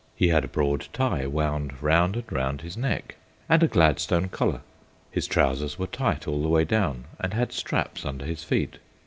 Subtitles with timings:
[0.15, 3.17] He had a broad tie wound round and round his neck,
[3.47, 4.61] and a Gladstone collar.
[5.11, 8.79] His trousers were tight all the way down and had straps under his feet.